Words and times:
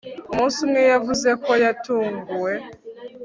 umunsi 0.31 0.57
umwe, 0.65 0.81
yavuze 0.91 1.29
ko 1.43 1.51
yatunguwe 1.63 2.51